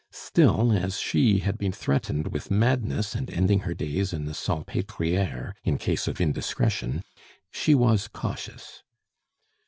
[0.09, 5.53] Still, as she had been threatened with madness, and ending her days in the Salpetriere
[5.63, 7.03] in case of indiscretion,
[7.51, 8.81] she was cautious.